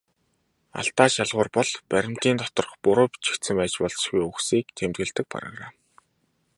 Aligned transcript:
Алдаа 0.79 1.09
шалгуур 1.15 1.49
бол 1.57 1.69
баримтын 1.91 2.35
доторх 2.41 2.73
буруу 2.83 3.07
бичигдсэн 3.11 3.55
байж 3.59 3.73
болзошгүй 3.83 4.21
үгсийг 4.29 4.65
тэмдэглэдэг 4.77 5.25
программ. 5.33 5.73